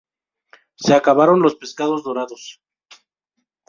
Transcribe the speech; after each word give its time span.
Se 0.77 0.95
acabaron 0.95 1.43
los 1.43 1.53
pescados 1.53 2.03
dorados. 2.03 2.59